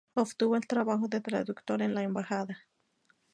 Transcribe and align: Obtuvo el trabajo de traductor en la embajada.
Obtuvo 0.15 0.55
el 0.55 0.65
trabajo 0.65 1.07
de 1.07 1.21
traductor 1.21 1.79
en 1.83 1.93
la 1.93 2.01
embajada. 2.01 2.57